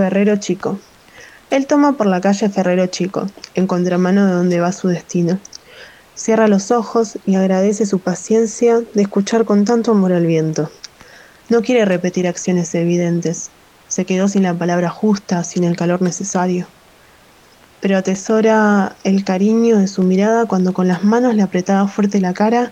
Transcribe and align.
Ferrero 0.00 0.36
Chico. 0.36 0.78
Él 1.50 1.66
toma 1.66 1.92
por 1.92 2.06
la 2.06 2.22
calle 2.22 2.48
Ferrero 2.48 2.86
Chico, 2.86 3.26
en 3.54 3.66
contramano 3.66 4.24
de 4.24 4.32
donde 4.32 4.58
va 4.58 4.72
su 4.72 4.88
destino. 4.88 5.38
Cierra 6.14 6.48
los 6.48 6.70
ojos 6.70 7.18
y 7.26 7.34
agradece 7.34 7.84
su 7.84 7.98
paciencia 7.98 8.80
de 8.94 9.02
escuchar 9.02 9.44
con 9.44 9.66
tanto 9.66 9.90
amor 9.90 10.14
al 10.14 10.24
viento. 10.24 10.70
No 11.50 11.60
quiere 11.60 11.84
repetir 11.84 12.26
acciones 12.26 12.74
evidentes. 12.74 13.50
Se 13.88 14.06
quedó 14.06 14.26
sin 14.28 14.44
la 14.44 14.54
palabra 14.54 14.88
justa, 14.88 15.44
sin 15.44 15.64
el 15.64 15.76
calor 15.76 16.00
necesario. 16.00 16.66
Pero 17.82 17.98
atesora 17.98 18.96
el 19.04 19.22
cariño 19.22 19.80
de 19.80 19.86
su 19.86 20.02
mirada 20.02 20.46
cuando 20.46 20.72
con 20.72 20.88
las 20.88 21.04
manos 21.04 21.34
le 21.34 21.42
apretaba 21.42 21.86
fuerte 21.88 22.22
la 22.22 22.32
cara 22.32 22.70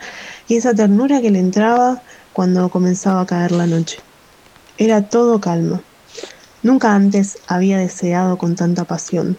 y 0.49 0.57
esa 0.57 0.73
ternura 0.73 1.21
que 1.21 1.31
le 1.31 1.41
entraba 1.41 2.01
cuando 2.33 2.71
comenzaba 2.71 3.21
a 3.21 3.27
caer 3.27 3.53
la 3.53 3.67
noche. 3.67 3.99
Era 4.79 5.03
todo 5.03 5.43
calma. 5.43 5.83
Nunca 6.63 6.95
antes 6.95 7.39
había 7.47 7.79
deseado 7.79 8.37
con 8.37 8.57
tanta 8.57 8.85
pasión, 8.85 9.37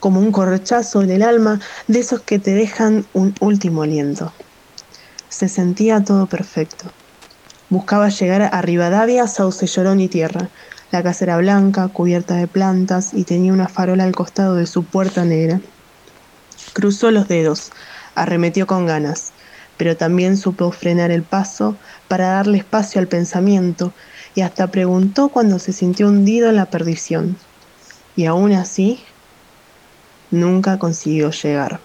como 0.00 0.20
un 0.20 0.32
correchazo 0.32 1.02
en 1.02 1.10
el 1.10 1.22
alma 1.22 1.60
de 1.88 2.00
esos 2.00 2.20
que 2.22 2.38
te 2.38 2.52
dejan 2.52 3.04
un 3.12 3.34
último 3.40 3.82
aliento. 3.82 4.32
Se 5.28 5.48
sentía 5.48 6.04
todo 6.04 6.26
perfecto. 6.26 6.86
Buscaba 7.68 8.08
llegar 8.08 8.42
a 8.42 8.62
Rivadavia, 8.62 9.26
Sauce 9.26 9.66
Llorón 9.66 10.00
y 10.00 10.08
Tierra. 10.08 10.48
La 10.90 11.02
casa 11.02 11.24
era 11.24 11.36
blanca, 11.38 11.88
cubierta 11.88 12.34
de 12.36 12.46
plantas 12.46 13.14
y 13.14 13.24
tenía 13.24 13.52
una 13.52 13.68
farola 13.68 14.04
al 14.04 14.14
costado 14.14 14.54
de 14.54 14.66
su 14.66 14.84
puerta 14.84 15.24
negra. 15.24 15.60
Cruzó 16.72 17.10
los 17.10 17.28
dedos, 17.28 17.72
arremetió 18.14 18.66
con 18.66 18.86
ganas, 18.86 19.32
pero 19.76 19.96
también 19.96 20.36
supo 20.36 20.70
frenar 20.70 21.10
el 21.10 21.22
paso 21.22 21.76
para 22.08 22.28
darle 22.28 22.58
espacio 22.58 23.00
al 23.00 23.08
pensamiento 23.08 23.92
y 24.34 24.42
hasta 24.42 24.68
preguntó 24.68 25.28
cuando 25.28 25.58
se 25.58 25.72
sintió 25.72 26.08
hundido 26.08 26.48
en 26.48 26.56
la 26.56 26.66
perdición. 26.66 27.36
Y 28.16 28.26
aún 28.26 28.52
así, 28.52 29.02
nunca 30.30 30.78
consiguió 30.78 31.30
llegar. 31.30 31.80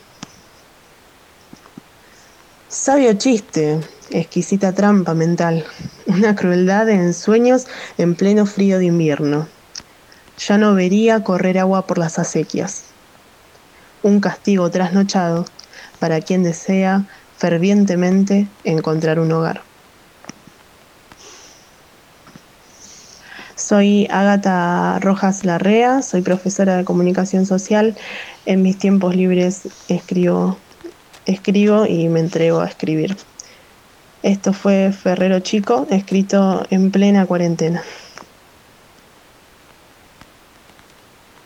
Sabio 2.67 3.13
chiste, 3.13 3.79
exquisita 4.11 4.73
trampa 4.73 5.13
mental, 5.13 5.65
una 6.05 6.35
crueldad 6.35 6.85
de 6.85 6.93
ensueños 6.93 7.65
en 7.97 8.15
pleno 8.15 8.45
frío 8.45 8.77
de 8.77 8.85
invierno. 8.85 9.47
Ya 10.37 10.57
no 10.57 10.73
vería 10.73 11.23
correr 11.23 11.57
agua 11.59 11.85
por 11.85 11.97
las 11.97 12.17
acequias. 12.19 12.85
Un 14.03 14.21
castigo 14.21 14.69
trasnochado 14.69 15.45
para 15.99 16.21
quien 16.21 16.43
desea 16.43 17.05
fervientemente 17.39 18.47
encontrar 18.65 19.19
un 19.19 19.31
hogar. 19.31 19.61
Soy 23.55 24.07
Ágata 24.09 24.99
Rojas 24.99 25.45
Larrea, 25.45 26.01
soy 26.01 26.21
profesora 26.21 26.77
de 26.77 26.83
comunicación 26.83 27.45
social. 27.45 27.95
En 28.45 28.61
mis 28.61 28.77
tiempos 28.77 29.15
libres 29.15 29.67
escribo, 29.87 30.57
escribo 31.25 31.85
y 31.85 32.09
me 32.09 32.19
entrego 32.19 32.59
a 32.59 32.67
escribir. 32.67 33.15
Esto 34.21 34.51
fue 34.51 34.91
Ferrero 34.91 35.39
Chico, 35.39 35.87
escrito 35.89 36.65
en 36.69 36.91
plena 36.91 37.25
cuarentena. 37.25 37.83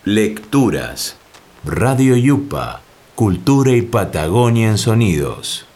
Lecturas. 0.04 1.16
Radio 1.64 2.16
Yupa. 2.16 2.80
Cultura 3.14 3.72
y 3.72 3.82
Patagonia 3.82 4.70
en 4.70 4.78
Sonidos. 4.78 5.66